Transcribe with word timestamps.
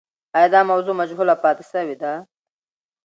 آیا 0.35 0.49
دا 0.55 0.61
موضوع 0.71 0.95
مجهوله 1.01 1.35
پاتې 1.43 1.63
سوې 1.71 1.95
ده؟ 2.01 2.13